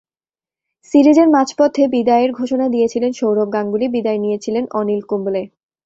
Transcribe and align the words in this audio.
সিরিজের 0.91 1.27
মাঝপথে 1.29 1.83
বিদায়ের 1.93 2.31
ঘোষণা 2.31 2.65
দিয়েছিলেন 2.69 3.11
সৌরভ 3.13 3.47
গাঙ্গুলী, 3.53 3.87
বিদায় 3.95 4.19
নিয়েছিলেন 4.19 4.63
অনিল 4.79 5.01
কুম্বলে। 5.01 5.43